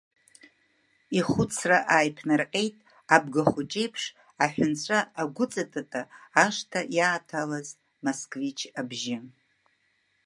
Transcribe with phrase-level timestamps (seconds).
[1.17, 2.75] Ихәыцра ааиԥнарҟьеит
[3.15, 4.03] абгахәыҷы еиԥш,
[4.43, 6.01] аҳәынҵәа агәыҵатата
[6.43, 7.67] ашҭа иааҭалаз
[8.03, 9.17] Москвич абжьы.